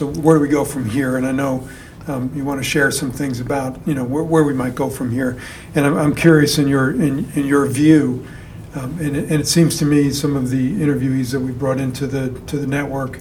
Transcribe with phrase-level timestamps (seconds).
[0.00, 1.18] so where do we go from here?
[1.18, 1.68] And I know
[2.08, 4.88] um, you want to share some things about you know where, where we might go
[4.88, 5.38] from here.
[5.74, 8.26] And I'm, I'm curious in your in, in your view,
[8.74, 11.78] um, and, it, and it seems to me some of the interviewees that we brought
[11.78, 13.20] into the to the network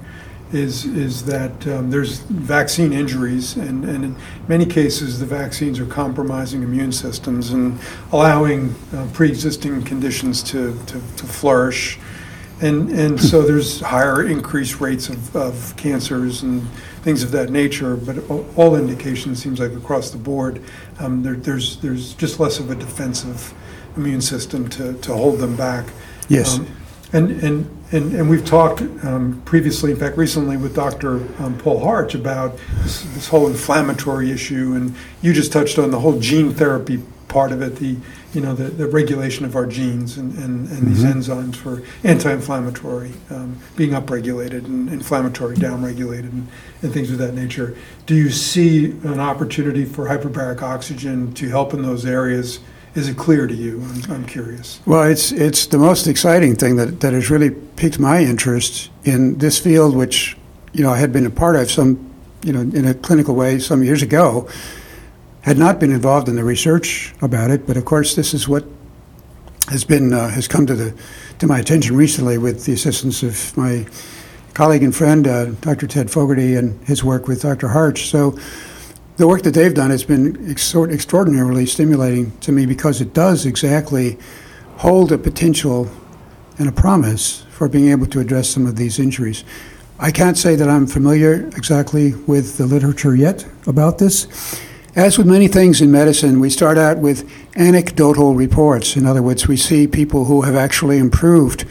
[0.54, 4.16] is is that um, there's vaccine injuries, and, and in
[4.48, 7.78] many cases the vaccines are compromising immune systems and
[8.14, 12.00] allowing uh, pre-existing conditions to, to, to flourish.
[12.62, 16.68] And, and so there's higher increased rates of, of cancers and
[17.04, 20.62] things of that nature, but all indications seems like across the board,
[21.00, 23.54] um, there, there's, there's just less of a defensive
[23.96, 25.86] immune system to, to hold them back.
[26.28, 26.60] Yes.
[26.60, 26.68] Um,
[27.14, 31.16] and, and, and, and we've talked um, previously, in fact, recently with Dr.
[31.42, 36.00] Um, Paul Harch about this, this whole inflammatory issue, and you just touched on the
[36.00, 37.96] whole gene therapy part of it, the
[38.34, 41.14] you know the, the regulation of our genes and, and, and these Mhm.
[41.16, 46.48] enzymes for anti-inflammatory um, being upregulated and inflammatory downregulated and,
[46.84, 47.76] and things of that nature.
[48.06, 52.60] Do you see an opportunity for hyperbaric oxygen to help in those areas?
[52.96, 53.82] Is it clear to you?
[53.82, 54.80] I'm, I'm curious.
[54.86, 59.38] Well, it's it's the most exciting thing that, that has really piqued my interest in
[59.40, 60.38] this field, which
[60.74, 61.98] you know I had been a part of some,
[62.44, 64.48] you know, in a clinical way some years ago.
[65.50, 68.64] Had not been involved in the research about it, but of course this is what
[69.70, 70.96] has been uh, has come to the
[71.40, 73.88] to my attention recently with the assistance of my
[74.54, 75.88] colleague and friend uh, Dr.
[75.88, 77.70] Ted Fogarty and his work with Dr.
[77.70, 78.10] Harch.
[78.10, 78.38] So
[79.18, 84.20] the work that they've done has been extraordinarily stimulating to me because it does exactly
[84.78, 85.90] hold a potential
[86.60, 89.44] and a promise for being able to address some of these injuries.
[89.98, 94.28] I can't say that I'm familiar exactly with the literature yet about this.
[95.00, 97.26] As with many things in medicine, we start out with
[97.56, 98.98] anecdotal reports.
[98.98, 101.64] In other words, we see people who have actually improved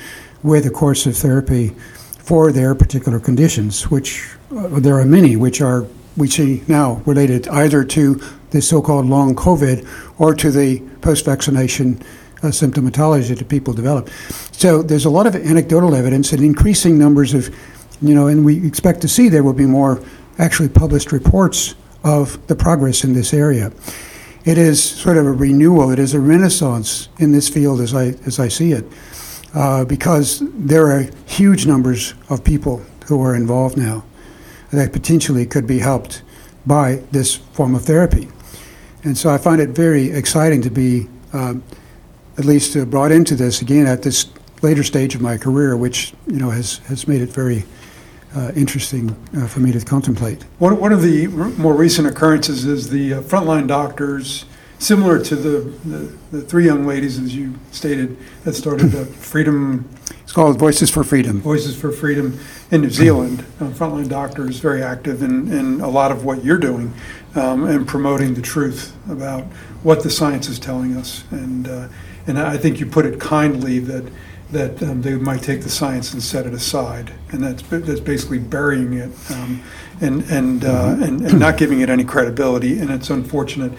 [0.43, 1.75] with a course of therapy
[2.21, 4.27] for their particular conditions, which
[4.57, 5.87] uh, there are many which are
[6.17, 8.15] we see now related either to
[8.49, 9.87] the so-called long COVID
[10.19, 12.01] or to the post-vaccination
[12.43, 14.09] uh, symptomatology that people develop.
[14.53, 17.55] So there's a lot of anecdotal evidence and increasing numbers of,
[18.01, 20.03] you know, and we expect to see there will be more
[20.39, 23.73] actually published reports of the progress in this area.
[24.45, 25.91] It is sort of a renewal.
[25.91, 28.85] It is a renaissance in this field as I as I see it,
[29.55, 34.05] uh, because there are huge numbers of people who are involved now
[34.71, 36.23] that potentially could be helped
[36.67, 38.29] by this form of therapy.
[39.05, 41.63] And so I find it very exciting to be um,
[42.37, 44.27] at least uh, brought into this again at this
[44.63, 47.65] later stage of my career, which you know has has made it very
[48.35, 50.43] uh, interesting uh, for me to contemplate.
[50.59, 54.45] One, one of the r- more recent occurrences is the uh, frontline doctors,
[54.79, 59.89] similar to the, the, the three young ladies, as you stated, that started the Freedom
[60.23, 61.41] It's called Voices for Freedom.
[61.41, 62.39] Voices for Freedom
[62.71, 63.41] in New Zealand.
[63.61, 66.93] Uh, frontline doctors very active in, in a lot of what you're doing
[67.35, 69.45] um, and promoting the truth about
[69.83, 71.25] what the science is telling us.
[71.31, 71.89] And uh,
[72.29, 74.13] and I think you put it kindly that
[74.51, 78.39] that um, they might take the science and set it aside, and that's that's basically
[78.39, 79.63] burying it um,
[80.01, 82.79] and and, uh, and and not giving it any credibility.
[82.79, 83.73] And it's unfortunate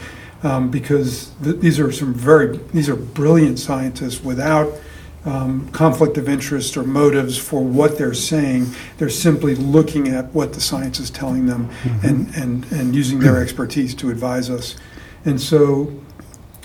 [0.43, 4.71] um, because th- these are some very these are brilliant scientists without
[5.25, 8.67] um, conflict of interest or motives for what they're saying.
[8.97, 11.69] They're simply looking at what the science is telling them
[12.03, 14.75] and, and, and using their expertise to advise us.
[15.25, 15.93] And so,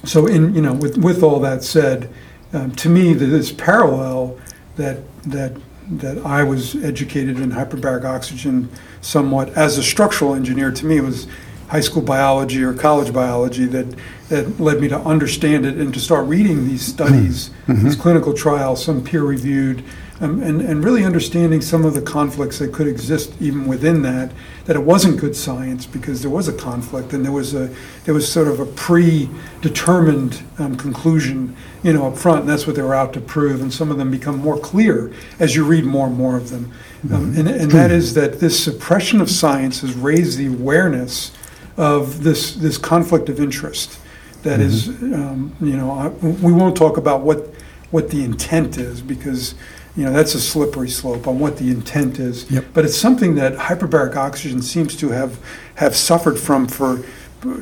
[0.04, 2.12] so in you know, with, with all that said,
[2.54, 4.38] um, to me, this parallel
[4.76, 5.52] that that
[5.88, 8.70] that I was educated in hyperbaric oxygen
[9.02, 10.70] somewhat as a structural engineer.
[10.70, 11.26] To me, it was
[11.68, 13.94] high school biology or college biology that
[14.28, 18.82] that led me to understand it and to start reading these studies, these clinical trials,
[18.82, 19.84] some peer reviewed,
[20.24, 24.32] um, and and really understanding some of the conflicts that could exist even within that.
[24.64, 28.14] That it wasn't good science because there was a conflict and there was a there
[28.14, 32.82] was sort of a predetermined um, conclusion, you know, up front, and that's what they
[32.82, 33.60] were out to prove.
[33.60, 36.72] And some of them become more clear as you read more and more of them.
[37.12, 41.32] Um, and, and that is that this suppression of science has raised the awareness
[41.76, 43.98] of this this conflict of interest.
[44.42, 47.50] That is, um, you know, I, we won't talk about what
[47.90, 49.54] what the intent is because
[49.96, 52.50] you know that's a slippery slope on what the intent is.
[52.50, 52.66] Yep.
[52.72, 55.38] But it's something that hyperbaric oxygen seems to have
[55.76, 57.04] have suffered from for.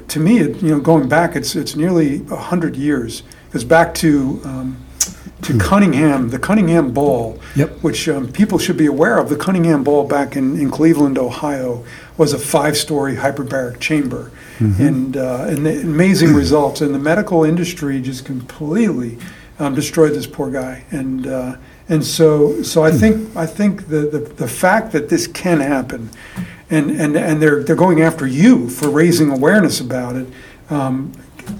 [0.08, 3.22] To me, it, you know, going back, it's it's nearly hundred years.
[3.46, 4.76] Because back to um,
[5.42, 7.82] to Cunningham, the Cunningham Ball, Yep.
[7.82, 9.28] which um, people should be aware of.
[9.28, 11.84] The Cunningham Ball back in, in Cleveland, Ohio,
[12.16, 14.30] was a five-story hyperbaric chamber,
[14.60, 16.80] and uh, and the amazing results.
[16.80, 19.18] And the medical industry just completely
[19.58, 20.84] um, destroyed this poor guy.
[20.90, 21.56] And uh,
[21.88, 26.10] And so, so I think I think the, the, the fact that this can happen,
[26.70, 30.26] and, and, and they're they're going after you for raising awareness about it,
[30.70, 31.12] um,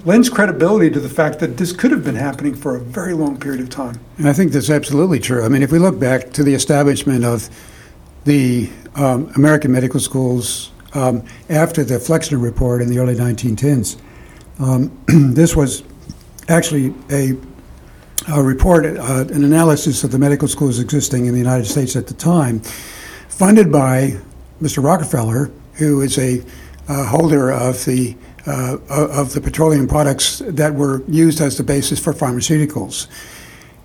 [0.05, 3.37] lends credibility to the fact that this could have been happening for a very long
[3.37, 3.99] period of time.
[4.17, 5.43] And I think that's absolutely true.
[5.43, 7.49] I mean, if we look back to the establishment of
[8.23, 13.97] the um, American medical schools um, after the Flexner Report in the early 1910s,
[14.59, 14.97] um,
[15.33, 15.83] this was
[16.47, 17.35] actually a,
[18.27, 22.07] a report, uh, an analysis of the medical schools existing in the United States at
[22.07, 22.59] the time,
[23.27, 24.17] funded by
[24.61, 24.83] Mr.
[24.83, 26.43] Rockefeller, who is a
[26.87, 28.15] uh, holder of the
[28.45, 33.07] uh, of the petroleum products that were used as the basis for pharmaceuticals.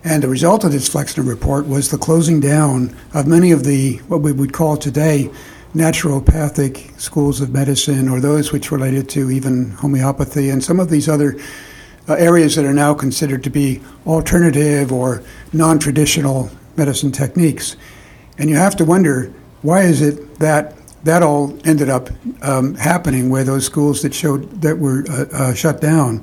[0.05, 3.99] And the result of this Flexner report was the closing down of many of the,
[4.09, 5.31] what we would call today,
[5.75, 11.09] naturopathic schools of medicine, or those which related to even homeopathy and some of these
[11.09, 11.39] other
[12.15, 15.23] areas that are now considered to be alternative or
[15.53, 17.77] non traditional medicine techniques.
[18.39, 19.33] And you have to wonder
[19.63, 20.75] why is it that
[21.05, 22.11] that all ended up
[22.43, 26.23] um, happening where those schools that showed that were uh, uh, shut down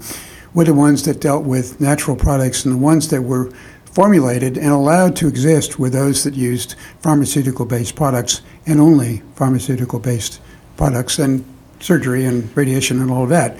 [0.54, 3.52] were the ones that dealt with natural products and the ones that were
[3.86, 10.00] formulated and allowed to exist were those that used pharmaceutical based products and only pharmaceutical
[10.00, 10.42] based
[10.76, 11.46] products and
[11.80, 13.58] surgery and radiation and all of that.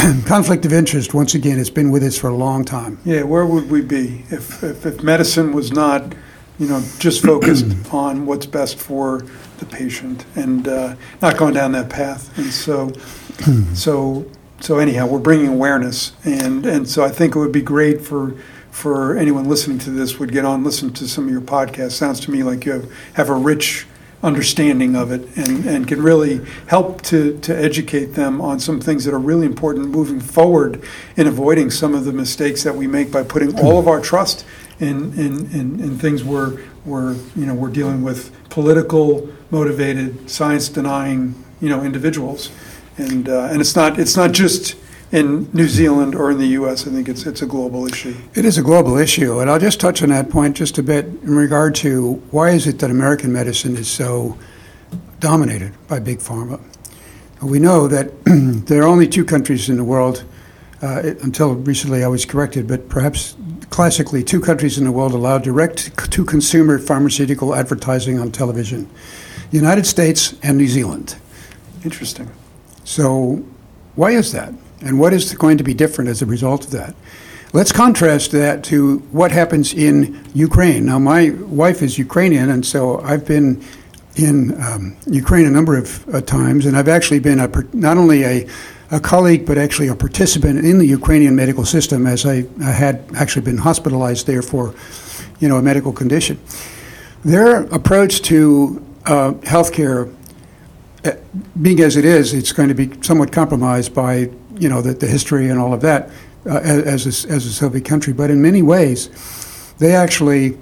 [0.24, 2.98] Conflict of interest, once again, has been with us for a long time.
[3.04, 6.14] Yeah, where would we be if, if, if medicine was not,
[6.58, 9.26] you know, just focused on what's best for
[9.58, 12.36] the patient and uh, not going down that path?
[12.38, 12.92] And so,
[13.74, 14.26] so,
[14.60, 18.36] so anyhow, we're bringing awareness, and and so I think it would be great for
[18.70, 21.92] for anyone listening to this would get on listen to some of your podcasts.
[21.92, 23.86] Sounds to me like you have, have a rich
[24.22, 29.04] understanding of it and, and can really help to, to educate them on some things
[29.04, 30.82] that are really important moving forward
[31.16, 34.44] in avoiding some of the mistakes that we make by putting all of our trust
[34.78, 36.50] in, in, in, in things where,
[36.84, 42.50] where you know, we're dealing with political motivated, science denying you know, individuals.
[42.98, 44.76] And, uh, and it's, not, it's not just
[45.12, 46.86] in New Zealand or in the U.S.
[46.86, 48.14] I think it's it's a global issue.
[48.34, 51.06] It is a global issue, and I'll just touch on that point just a bit
[51.06, 54.38] in regard to why is it that American medicine is so
[55.18, 56.60] dominated by big pharma.
[57.42, 58.12] We know that
[58.66, 60.24] there are only two countries in the world.
[60.82, 63.36] Uh, it, until recently, I was corrected, but perhaps
[63.68, 68.88] classically, two countries in the world allow direct to consumer pharmaceutical advertising on television
[69.50, 71.16] the United States and New Zealand.
[71.84, 72.30] Interesting.
[72.84, 73.44] So,
[73.96, 74.54] why is that?
[74.82, 76.94] And what is going to be different as a result of that?
[77.52, 80.86] Let's contrast that to what happens in Ukraine.
[80.86, 83.60] Now, my wife is Ukrainian, and so I've been
[84.14, 88.22] in um, Ukraine a number of uh, times, and I've actually been a, not only
[88.22, 88.46] a,
[88.92, 93.04] a, colleague, but actually a participant in the Ukrainian medical system, as I, I had
[93.16, 94.74] actually been hospitalized there for,
[95.40, 96.38] you know, a medical condition.
[97.24, 100.14] Their approach to uh, healthcare,
[101.04, 101.12] uh,
[101.60, 104.30] being as it is, it's going to be somewhat compromised by
[104.60, 106.10] you know, the, the history and all of that
[106.46, 108.12] uh, as, a, as a Soviet country.
[108.12, 109.08] But in many ways,
[109.78, 110.56] they actually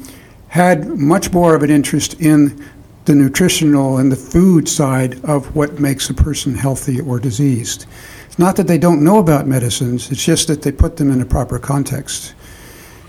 [0.49, 2.65] had much more of an interest in
[3.05, 7.87] the nutritional and the food side of what makes a person healthy or diseased.
[8.26, 11.21] It's not that they don't know about medicines, it's just that they put them in
[11.21, 12.35] a proper context.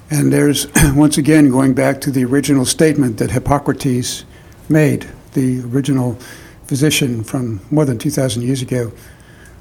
[0.09, 4.25] And there's, once again, going back to the original statement that Hippocrates
[4.69, 6.17] made, the original
[6.65, 8.91] physician from more than 2,000 years ago,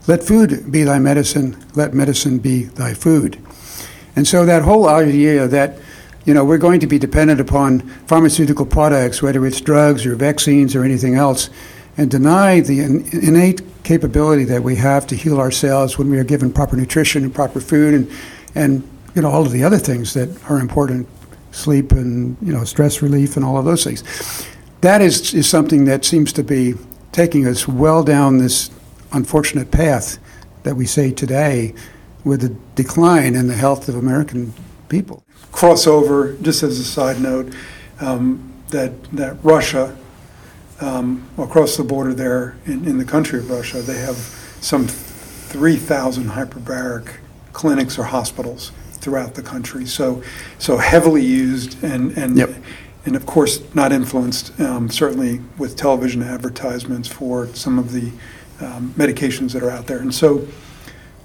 [0.09, 3.39] let food be thy medicine, let medicine be thy food.
[4.17, 5.79] And so that whole idea that
[6.25, 10.77] you know, we're going to be dependent upon pharmaceutical products, whether it's drugs or vaccines
[10.77, 11.49] or anything else,
[11.97, 16.53] and deny the innate capability that we have to heal ourselves when we are given
[16.53, 18.11] proper nutrition and proper food and,
[18.55, 21.09] and you know, all of the other things that are important,
[21.51, 24.03] sleep and, you know, stress relief and all of those things.
[24.83, 26.75] That is, is something that seems to be
[27.13, 28.71] taking us well down this
[29.13, 30.19] unfortunate path
[30.63, 31.75] that we see today
[32.25, 34.53] with the decline in the health of American
[34.89, 35.23] people.
[35.53, 37.53] Crossover, just as a side note,
[38.01, 39.97] um, that, that Russia,
[40.81, 44.17] um, across the border there in, in the country of Russia, they have
[44.61, 47.17] some 3,000 hyperbaric
[47.53, 49.87] clinics or hospitals throughout the country.
[49.87, 50.23] So,
[50.59, 52.51] so heavily used and, and, yep.
[53.07, 58.13] and of course not influenced, um, certainly with television advertisements for some of the
[58.61, 59.99] um, medications that are out there.
[59.99, 60.47] And so,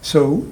[0.01, 0.47] so,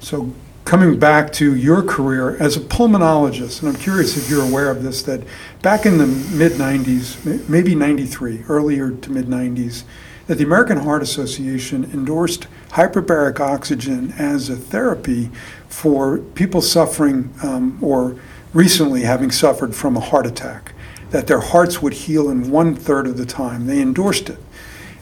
[0.00, 0.32] so
[0.64, 4.82] coming back to your career as a pulmonologist, and I'm curious if you're aware of
[4.82, 5.22] this, that
[5.60, 9.84] back in the mid 90s, maybe 93, earlier to mid 90s,
[10.26, 15.30] that the American Heart Association endorsed hyperbaric oxygen as a therapy
[15.68, 18.16] for people suffering um, or
[18.54, 20.72] recently having suffered from a heart attack,
[21.10, 23.66] that their hearts would heal in one third of the time.
[23.66, 24.38] They endorsed it.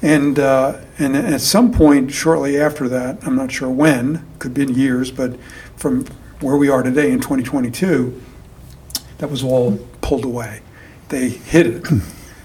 [0.03, 4.63] And, uh, and at some point shortly after that, I'm not sure when, could be
[4.63, 5.39] in years, but
[5.77, 6.07] from
[6.41, 8.21] where we are today in 2022,
[9.19, 10.63] that was all pulled away.
[11.09, 11.87] They hid it.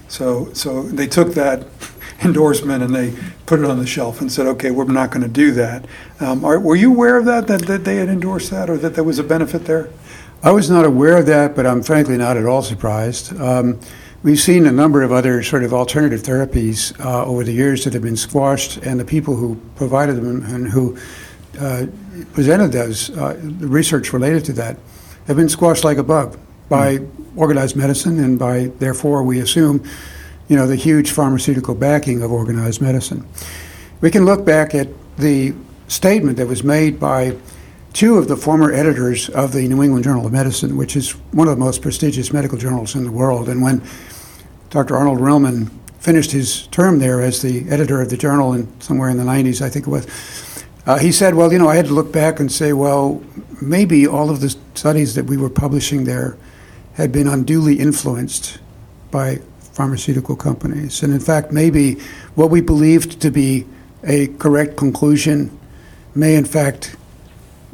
[0.08, 1.66] So, so they took that
[2.22, 3.12] endorsement and they
[3.44, 5.84] put it on the shelf and said, okay, we're not going to do that.
[6.20, 8.94] Um, are, were you aware of that, that, that they had endorsed that or that
[8.94, 9.90] there was a benefit there?
[10.44, 13.38] I was not aware of that, but I'm frankly not at all surprised.
[13.40, 13.80] Um,
[14.26, 17.92] we've seen a number of other sort of alternative therapies uh, over the years that
[17.92, 20.98] have been squashed, and the people who provided them and who
[21.60, 21.86] uh,
[22.32, 24.78] presented those, uh, the research related to that,
[25.28, 26.36] have been squashed like a bug
[26.68, 27.08] by mm.
[27.36, 29.80] organized medicine, and by therefore we assume,
[30.48, 33.24] you know, the huge pharmaceutical backing of organized medicine.
[34.00, 35.54] We can look back at the
[35.86, 37.36] statement that was made by
[37.92, 41.46] two of the former editors of the New England Journal of Medicine, which is one
[41.46, 43.48] of the most prestigious medical journals in the world.
[43.48, 43.80] And when
[44.76, 44.94] Dr.
[44.94, 49.16] Arnold Relman finished his term there as the editor of the journal in somewhere in
[49.16, 51.94] the 90s, I think it was, uh, he said, Well, you know, I had to
[51.94, 53.24] look back and say, well,
[53.62, 56.36] maybe all of the studies that we were publishing there
[56.92, 58.58] had been unduly influenced
[59.10, 61.02] by pharmaceutical companies.
[61.02, 61.94] And in fact, maybe
[62.34, 63.64] what we believed to be
[64.04, 65.58] a correct conclusion
[66.14, 66.96] may, in fact,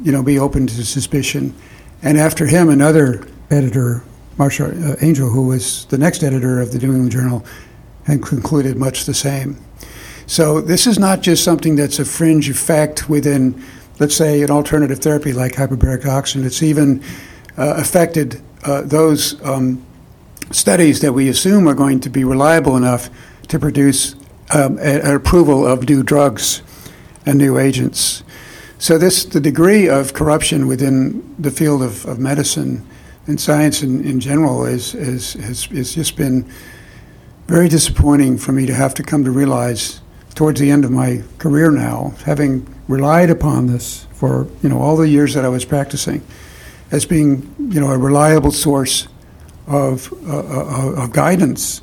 [0.01, 1.53] you know, be open to suspicion.
[2.01, 4.05] And after him, another editor,
[4.37, 7.45] Marcia uh, Angell, who was the next editor of the New England Journal,
[8.05, 9.57] had concluded much the same.
[10.25, 13.61] So this is not just something that's a fringe effect within,
[13.99, 16.45] let's say, an alternative therapy like hyperbaric oxygen.
[16.45, 17.03] It's even
[17.57, 19.85] uh, affected uh, those um,
[20.51, 23.09] studies that we assume are going to be reliable enough
[23.49, 24.15] to produce
[24.53, 26.61] um, an approval of new drugs
[27.25, 28.23] and new agents.
[28.79, 32.85] So this, the degree of corruption within the field of, of medicine
[33.27, 36.49] and science in, in general is, is, has, has just been
[37.47, 40.01] very disappointing for me to have to come to realize
[40.35, 44.97] towards the end of my career now, having relied upon this for you know all
[44.97, 46.25] the years that I was practicing,
[46.91, 49.07] as being you know a reliable source
[49.67, 51.81] of, uh, of guidance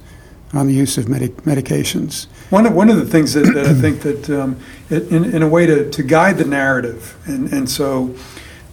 [0.53, 2.27] on the use of medic- medications.
[2.51, 4.57] One of, one of the things that, that I think that, um,
[4.91, 8.15] it, in, in a way to, to guide the narrative, and, and so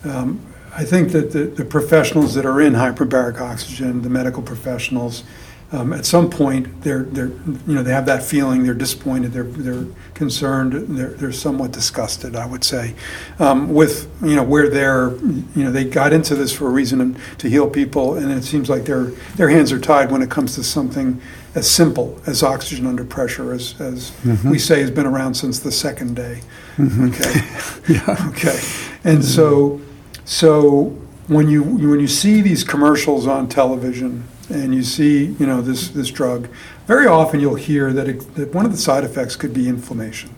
[0.03, 0.41] um,
[0.77, 5.23] I think that the, the professionals that are in hyperbaric oxygen, the medical professionals,
[5.69, 9.43] um, at some point they're they're you know they have that feeling they're disappointed they're
[9.43, 12.95] they're concerned they're they're somewhat disgusted I would say
[13.37, 17.19] um, with you know where they're you know they got into this for a reason
[17.39, 20.55] to heal people and it seems like their their hands are tied when it comes
[20.55, 21.21] to something
[21.57, 24.51] as simple as oxygen under pressure, as, as mm-hmm.
[24.51, 26.41] we say has been around since the second day.
[26.77, 27.09] Mm-hmm.
[27.09, 27.93] Okay.
[27.93, 28.29] yeah.
[28.29, 28.59] Okay.
[29.03, 29.81] And so,
[30.27, 30.93] so
[31.27, 35.87] when you when you see these commercials on television and you see you know this
[35.87, 36.49] this drug,
[36.85, 40.35] very often you'll hear that, it, that one of the side effects could be inflammation.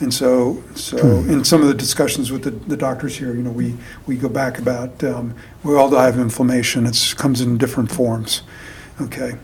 [0.00, 1.30] And so, so hmm.
[1.30, 3.76] in some of the discussions with the, the doctors here, you know, we,
[4.06, 6.84] we go back about um, we all die of inflammation.
[6.84, 8.42] It comes in different forms.
[9.00, 9.38] Okay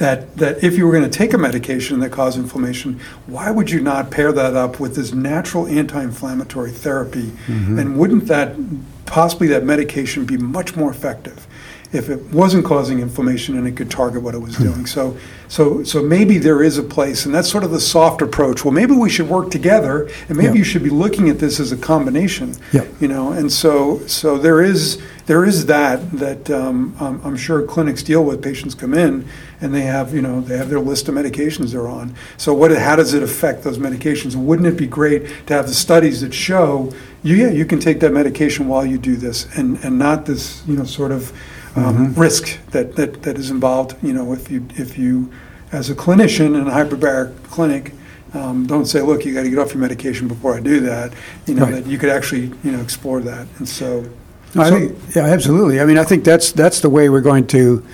[0.00, 3.70] that, that if you were going to take a medication that causes inflammation, why would
[3.70, 7.26] you not pair that up with this natural anti-inflammatory therapy?
[7.46, 7.78] Mm-hmm.
[7.78, 8.56] And wouldn't that
[9.04, 11.46] possibly that medication be much more effective
[11.92, 14.86] if it wasn't causing inflammation and it could target what it was doing?
[14.86, 15.16] So,
[15.48, 18.64] so, so maybe there is a place, and that's sort of the soft approach.
[18.64, 21.72] Well, maybe we should work together, and maybe you should be looking at this as
[21.72, 22.54] a combination.
[22.72, 22.86] Yeah.
[23.00, 27.62] You know, and so, so there is there is that that um, I'm, I'm sure
[27.62, 28.42] clinics deal with.
[28.42, 29.28] Patients come in
[29.60, 32.14] and they have you know they have their list of medications they're on.
[32.36, 34.34] So what how does it affect those medications?
[34.34, 36.92] Wouldn't it be great to have the studies that show
[37.22, 40.66] you yeah you can take that medication while you do this and and not this
[40.66, 41.32] you know sort of
[41.76, 42.20] um, mm-hmm.
[42.20, 43.96] risk that, that that is involved.
[44.02, 45.32] You know if you if you
[45.72, 47.92] as a clinician in a hyperbaric clinic.
[48.32, 51.12] Um, don't say, look, you got to get off your medication before I do that.
[51.46, 51.74] You know right.
[51.74, 53.48] that you could actually, you know, explore that.
[53.58, 54.08] And so,
[54.54, 55.80] I so, think, yeah, absolutely.
[55.80, 57.84] I mean, I think that's that's the way we're going to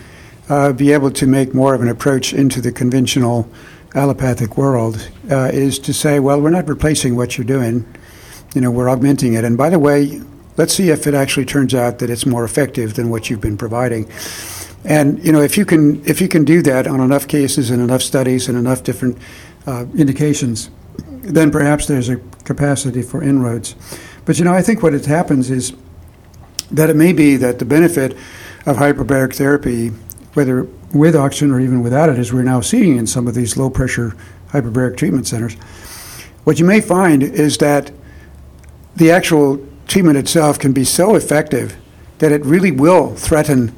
[0.51, 3.49] uh, be able to make more of an approach into the conventional
[3.95, 5.09] allopathic world.
[5.31, 7.87] Uh, is to say, well, we're not replacing what you're doing.
[8.55, 9.45] You know, we're augmenting it.
[9.45, 10.21] And by the way,
[10.57, 13.57] let's see if it actually turns out that it's more effective than what you've been
[13.57, 14.11] providing.
[14.85, 17.83] And you know, if you can if you can do that on enough cases and
[17.83, 19.19] enough studies and enough different
[19.67, 20.71] uh, indications,
[21.09, 23.75] then perhaps there's a capacity for inroads.
[24.25, 25.75] But you know, I think what it happens is
[26.71, 28.13] that it may be that the benefit
[28.65, 29.89] of hyperbaric therapy,
[30.35, 33.57] whether with oxygen or even without it, as we're now seeing in some of these
[33.57, 34.17] low pressure
[34.51, 35.55] hyperbaric treatment centers,
[36.45, 37.91] what you may find is that
[38.95, 41.77] the actual treatment itself can be so effective
[42.19, 43.75] that it really will threaten,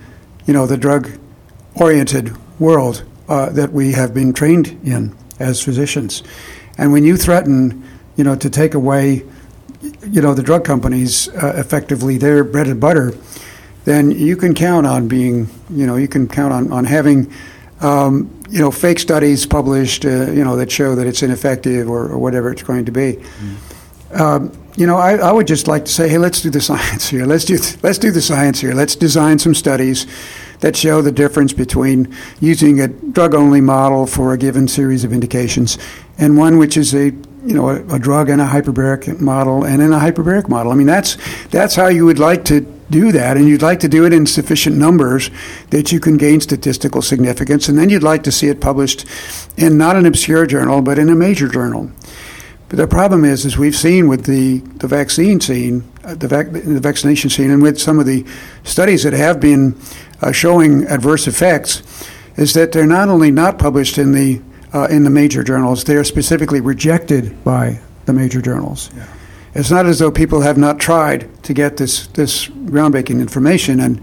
[0.47, 6.23] you know, the drug-oriented world uh, that we have been trained in as physicians.
[6.77, 7.85] And when you threaten,
[8.17, 9.25] you know, to take away,
[10.07, 13.13] you know, the drug companies uh, effectively their bread and butter,
[13.85, 17.33] then you can count on being, you know, you can count on, on having,
[17.81, 22.09] um, you know, fake studies published, uh, you know, that show that it's ineffective or,
[22.09, 23.15] or whatever it's going to be.
[23.15, 24.21] Mm.
[24.21, 27.09] Um, you know, I, I, would just like to say, hey, let's do the science
[27.09, 27.27] here.
[27.27, 28.75] Let's do let's do the science here.
[28.75, 30.07] Let's design some studies
[30.61, 35.79] that show the difference between using a drug-only model for a given series of indications
[36.17, 37.13] and one which is a
[37.45, 40.71] you know a, a drug and a hyperbaric model and in a hyperbaric model.
[40.71, 41.17] I mean, that's
[41.49, 44.27] that's how you would like to do that, and you'd like to do it in
[44.27, 45.31] sufficient numbers
[45.71, 49.05] that you can gain statistical significance, and then you'd like to see it published
[49.57, 51.91] in not an obscure journal, but in a major journal.
[52.69, 56.53] But the problem is, as we've seen with the, the vaccine scene, uh, the, vac-
[56.53, 58.27] the vaccination scene, and with some of the
[58.63, 59.75] studies that have been
[60.21, 61.83] uh, showing adverse effects,
[62.37, 64.41] is that they're not only not published in the
[64.75, 68.91] uh, in the major journals, they are specifically rejected by the major journals.
[68.95, 69.07] Yeah.
[69.55, 74.03] It's not as though people have not tried to get this this groundbreaking information and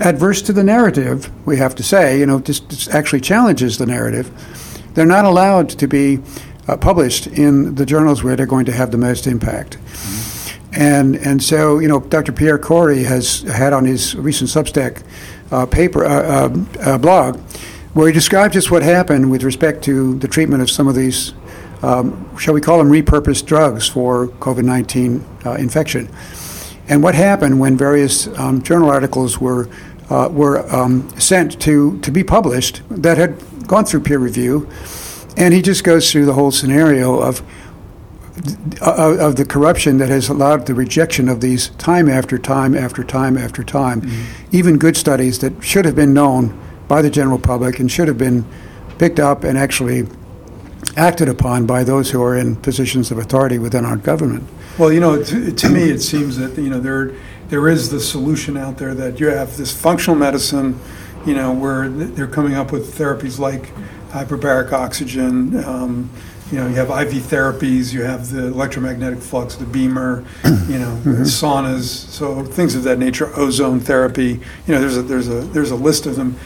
[0.00, 1.30] adverse to the narrative.
[1.46, 4.30] We have to say, you know, this, this actually challenges the narrative.
[4.94, 6.20] They're not allowed to be
[6.68, 9.78] uh, published in the journals where they're going to have the most impact.
[9.78, 10.80] Mm-hmm.
[10.80, 12.32] And and so you know, Dr.
[12.32, 15.02] Pierre Kory has had on his recent Substack
[15.50, 17.40] uh, paper uh, uh, uh, blog
[17.94, 21.32] where he describes just what happened with respect to the treatment of some of these,
[21.82, 26.06] um, shall we call them repurposed drugs for COVID 19 uh, infection.
[26.88, 29.70] And what happened when various um, journal articles were,
[30.10, 34.68] uh, were um, sent to, to be published that had gone through peer review
[35.36, 37.42] and he just goes through the whole scenario of
[38.82, 43.38] of the corruption that has allowed the rejection of these time after time after time
[43.38, 44.56] after time, mm-hmm.
[44.56, 48.18] even good studies that should have been known by the general public and should have
[48.18, 48.44] been
[48.98, 50.06] picked up and actually
[50.96, 54.44] acted upon by those who are in positions of authority within our government.
[54.78, 57.12] Well, you know, to, to me, it seems that you know there
[57.48, 60.78] there is the solution out there that you have this functional medicine,
[61.24, 63.72] you know, where they're coming up with therapies like
[64.16, 65.62] hyperbaric oxygen.
[65.64, 66.10] Um,
[66.50, 70.96] you know, you have IV therapies, you have the electromagnetic flux, the BEMER, you know,
[71.02, 71.22] mm-hmm.
[71.22, 73.36] saunas, so things of that nature.
[73.36, 74.40] Ozone therapy.
[74.66, 76.38] You know, there's a there's a there's a list of them.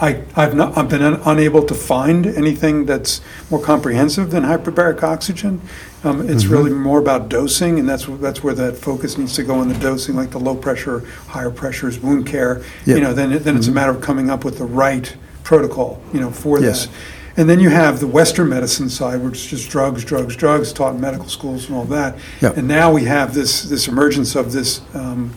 [0.00, 5.02] I, I've not I've been un, unable to find anything that's more comprehensive than hyperbaric
[5.02, 5.62] oxygen.
[6.04, 6.52] Um, it's mm-hmm.
[6.52, 9.78] really more about dosing, and that's that's where that focus needs to go on the
[9.78, 12.62] dosing, like the low pressure, higher pressures, wound care.
[12.84, 12.96] Yep.
[12.96, 13.56] You know, then then mm-hmm.
[13.56, 13.74] it's a mm-hmm.
[13.76, 15.16] matter of coming up with the right
[15.48, 16.86] protocol, you know, for yes.
[16.86, 16.94] that.
[17.38, 20.94] And then you have the Western medicine side, which is just drugs, drugs, drugs, taught
[20.94, 22.18] in medical schools and all that.
[22.42, 22.58] Yep.
[22.58, 25.32] And now we have this this emergence of this um,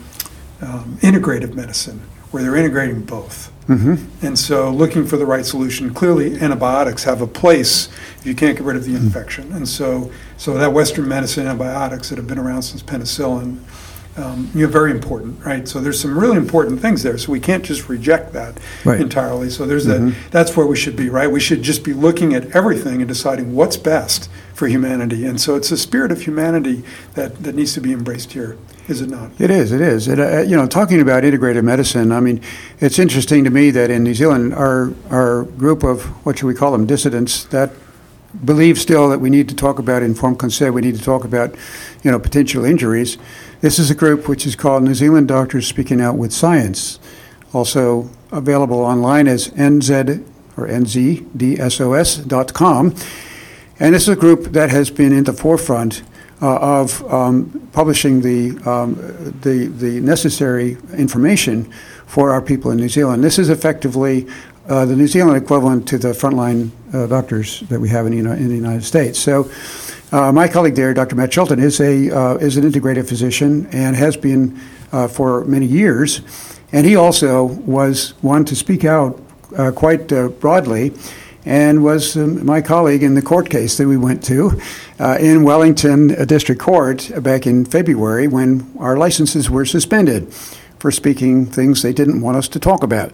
[0.62, 3.54] um, integrative medicine, where they're integrating both.
[3.68, 4.26] Mm-hmm.
[4.26, 5.94] And so, looking for the right solution.
[5.94, 9.06] Clearly, antibiotics have a place if you can't get rid of the mm-hmm.
[9.06, 9.54] infection.
[9.54, 13.60] And so, so that Western medicine antibiotics that have been around since penicillin
[14.18, 15.68] um, you know, very important, right?
[15.68, 17.18] So there's some really important things there.
[17.18, 19.00] So we can't just reject that right.
[19.00, 19.50] entirely.
[19.50, 20.10] So there's mm-hmm.
[20.10, 20.32] that.
[20.32, 21.32] That's where we should be, right?
[21.32, 25.26] We should just be looking at everything and deciding what's best for humanity.
[25.26, 29.02] And so it's the spirit of humanity that, that needs to be embraced here, is
[29.02, 29.32] it not?
[29.40, 29.72] It is.
[29.72, 30.08] It is.
[30.08, 32.42] It, uh, you know, talking about integrative medicine, I mean,
[32.80, 36.54] it's interesting to me that in New Zealand, our our group of what should we
[36.54, 37.72] call them dissidents that
[38.46, 40.74] believe still that we need to talk about informed consent.
[40.74, 41.56] We need to talk about,
[42.04, 43.18] you know, potential injuries.
[43.62, 47.00] This is a group which is called New Zealand Doctors Speaking Out with Science,
[47.54, 50.26] also available online as NZ
[50.58, 51.26] or nzdsos.com.
[53.80, 56.04] And this is a group that has been in the forefront
[56.42, 58.96] uh, of um, publishing the, um,
[59.42, 61.72] the, the necessary information
[62.06, 63.24] for our people in New Zealand.
[63.24, 64.28] This is effectively
[64.68, 68.32] uh, the New Zealand equivalent to the frontline uh, doctors that we have in the,
[68.34, 69.20] in the United States.
[69.20, 69.50] So
[70.12, 71.16] uh, my colleague there, Dr.
[71.16, 74.60] Matt Shelton, is a uh, is an integrative physician and has been
[74.92, 76.22] uh, for many years,
[76.74, 79.18] and he also was one to speak out
[79.58, 80.92] uh, quite uh, broadly,
[81.46, 84.62] and was um, my colleague in the court case that we went to
[85.20, 90.34] in Wellington District Court back in February when our licenses were suspended
[90.78, 93.14] for speaking things they didn't want us to talk about,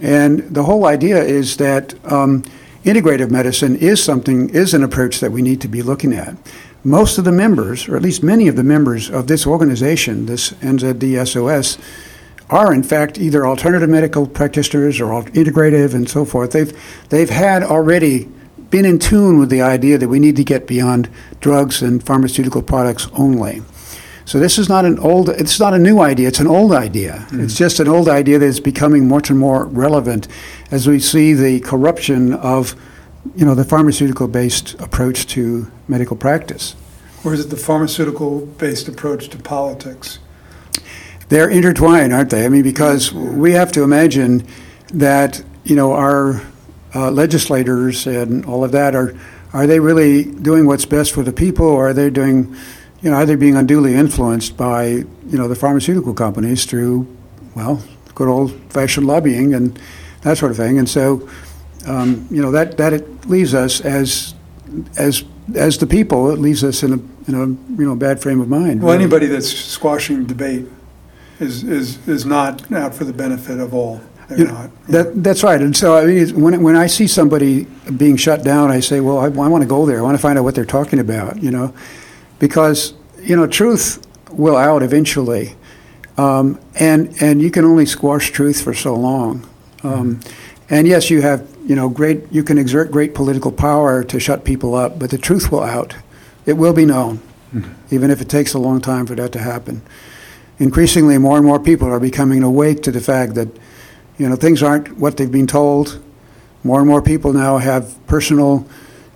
[0.00, 1.92] and the whole idea is that.
[2.04, 2.44] Um,
[2.88, 6.36] integrative medicine is something, is an approach that we need to be looking at.
[6.84, 10.50] Most of the members, or at least many of the members of this organization, this
[10.52, 11.78] NZDSOS,
[12.50, 16.52] are in fact either alternative medical practitioners or integrative and so forth.
[16.52, 16.72] They've,
[17.10, 18.28] they've had already
[18.70, 21.08] been in tune with the idea that we need to get beyond
[21.40, 23.62] drugs and pharmaceutical products only.
[24.28, 27.26] So this is not an old, it's not a new idea, it's an old idea.
[27.32, 30.28] It's just an old idea that's becoming much and more relevant
[30.70, 32.76] as we see the corruption of,
[33.34, 36.76] you know, the pharmaceutical-based approach to medical practice.
[37.24, 40.18] Or is it the pharmaceutical-based approach to politics?
[41.30, 42.44] They're intertwined, aren't they?
[42.44, 44.46] I mean, because we have to imagine
[44.92, 46.42] that, you know, our
[46.94, 49.14] uh, legislators and all of that are,
[49.54, 52.54] are they really doing what's best for the people, or are they doing,
[53.02, 55.06] you know, either being unduly influenced by, you
[55.38, 57.06] know, the pharmaceutical companies through,
[57.54, 57.82] well,
[58.14, 59.78] good old-fashioned lobbying and
[60.22, 60.78] that sort of thing?
[60.78, 61.28] And so,
[61.86, 64.34] um, you know, that that it leaves us as
[64.96, 67.46] as as the people, it leaves us in a in a
[67.80, 68.82] you know bad frame of mind.
[68.82, 69.04] Well, really.
[69.04, 70.66] anybody that's squashing debate
[71.40, 74.00] is, is, is not out for the benefit of all.
[74.28, 74.70] They're You- not.
[74.88, 75.60] That, that's right.
[75.60, 77.64] And so, I mean, when, when I see somebody
[77.96, 79.98] being shut down, I say, well, I, want to go there.
[79.98, 81.74] I want to find out what they're talking about, you know?
[82.38, 85.54] Because, you know, truth will out eventually.
[86.16, 89.48] Um, and, and you can only squash truth for so long.
[89.82, 90.20] Um,
[90.68, 94.44] and yes, you have, you know, great, you can exert great political power to shut
[94.44, 95.94] people up, but the truth will out.
[96.46, 97.20] It will be known,
[97.90, 99.82] even if it takes a long time for that to happen.
[100.58, 103.48] Increasingly, more and more people are becoming awake to the fact that
[104.18, 106.02] you know, things aren't what they've been told.
[106.64, 108.66] More and more people now have personal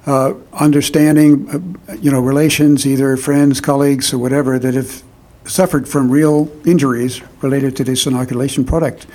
[0.06, 1.48] uh, understanding,
[1.88, 5.02] uh, you know, relations, either friends, colleagues, or whatever, that have
[5.44, 9.06] suffered from real injuries related to this inoculation product.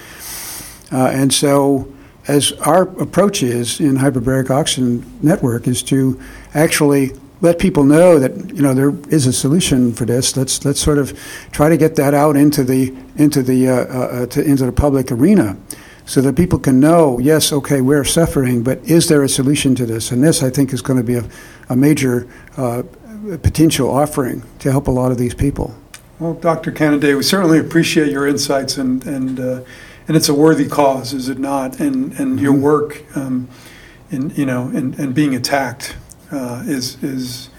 [0.92, 1.92] Uh, and so,
[2.28, 6.20] as our approach is in hyperbaric oxygen network, is to
[6.54, 10.36] actually let people know that you know there is a solution for this.
[10.36, 11.18] Let's let's sort of
[11.52, 15.12] try to get that out into the into the uh, uh, to, into the public
[15.12, 15.58] arena,
[16.08, 17.20] so that people can know.
[17.20, 20.10] Yes, okay, we're suffering, but is there a solution to this?
[20.10, 21.30] And this, I think, is going to be a,
[21.70, 22.84] a major uh,
[23.44, 25.76] potential offering to help a lot of these people.
[26.18, 26.72] Well, Dr.
[26.72, 29.62] Canaday, we certainly appreciate your insights, and and uh,
[30.08, 31.80] and it's a worthy cause, is it not?
[31.80, 33.50] And and your work, um,
[34.10, 35.98] in you know, and and being attacked
[36.32, 37.50] uh, is is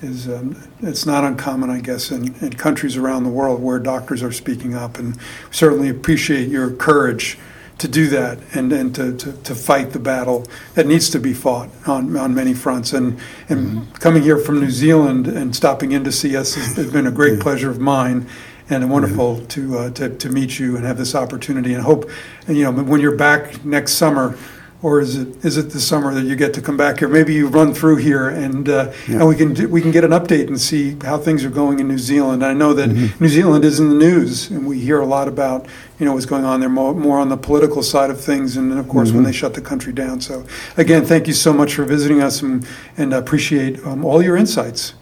[0.00, 4.22] is um, it's not uncommon, I guess, in, in countries around the world where doctors
[4.22, 5.18] are speaking up, and
[5.50, 7.38] certainly appreciate your courage
[7.78, 11.32] to do that and, and to, to, to fight the battle that needs to be
[11.32, 12.92] fought on, on many fronts.
[12.92, 16.92] And, and coming here from New Zealand and stopping in to see us has, has
[16.92, 18.26] been a great pleasure of mine
[18.70, 21.72] and wonderful to, uh, to, to meet you and have this opportunity.
[21.72, 22.10] And hope,
[22.46, 24.36] you know, when you're back next summer,
[24.80, 27.08] or is it is it the summer that you get to come back here?
[27.08, 29.16] Maybe you run through here and uh, Yeah.
[29.20, 31.80] and we can do, we can get an update and see how things are going
[31.80, 32.44] in New Zealand.
[32.44, 33.22] I know that Mm-hmm.
[33.24, 35.66] New Zealand is in the news, and we hear a lot about
[35.98, 38.70] you know what's going on there, more, more on the political side of things, and
[38.70, 39.16] then of course Mm-hmm.
[39.16, 40.20] when they shut the country down.
[40.20, 40.44] So
[40.76, 42.64] again, thank you so much for visiting us, and
[42.96, 44.94] and appreciate um, all your insights.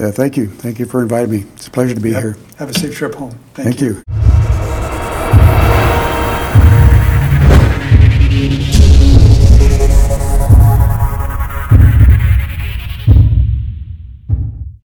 [0.00, 1.44] Uh, thank you, thank you for inviting me.
[1.56, 2.36] It's a pleasure to be here.
[2.58, 3.38] Have a safe trip home.
[3.54, 4.02] Thank you.